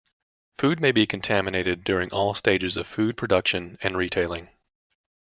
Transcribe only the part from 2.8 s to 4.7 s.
food production and retailing.